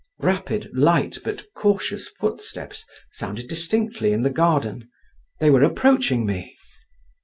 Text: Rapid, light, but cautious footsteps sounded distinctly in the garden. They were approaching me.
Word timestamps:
Rapid, 0.23 0.71
light, 0.75 1.19
but 1.23 1.45
cautious 1.53 2.07
footsteps 2.07 2.85
sounded 3.11 3.47
distinctly 3.47 4.11
in 4.13 4.23
the 4.23 4.31
garden. 4.31 4.89
They 5.39 5.51
were 5.51 5.61
approaching 5.61 6.25
me. 6.25 6.55